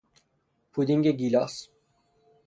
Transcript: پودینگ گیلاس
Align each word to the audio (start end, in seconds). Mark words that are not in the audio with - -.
پودینگ 0.71 1.07
گیلاس 1.07 1.69